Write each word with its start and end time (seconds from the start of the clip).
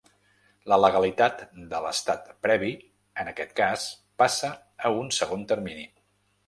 La 0.71 0.79
legalitat 0.83 1.43
de 1.75 1.81
l’estat 1.85 2.33
previ, 2.47 2.73
en 3.25 3.31
aquest 3.35 3.55
cas, 3.63 3.87
passa 4.25 4.53
a 4.91 4.97
un 5.05 5.17
segon 5.21 5.51
termini. 5.55 5.89